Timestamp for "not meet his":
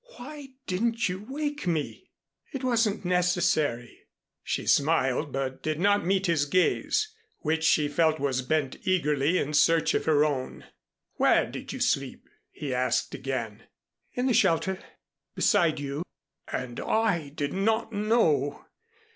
5.79-6.45